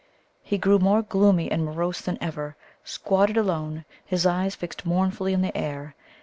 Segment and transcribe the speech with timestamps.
[0.41, 5.43] He grew more gloomy and morose than ever, squatted alone, his eyes fixed mournfully in
[5.43, 5.93] the air.